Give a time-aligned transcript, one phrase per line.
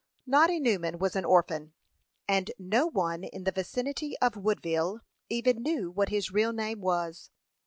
[0.25, 1.73] Noddy Newman was an orphan;
[2.27, 7.29] and no one in the vicinity of Woodville even knew what his real name was.